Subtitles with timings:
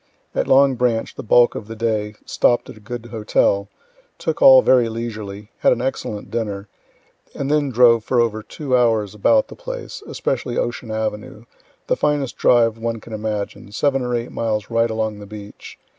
[0.33, 3.69] At Long Branch the bulk of the day, stopt at a good hotel,
[4.17, 6.67] took all very leisurely, had an excellent dinner,
[7.35, 11.45] and then drove for over two hours about the place, especially Ocean avenue,
[11.85, 15.77] the finest drive one can imagine, seven or eight miles right along the beach.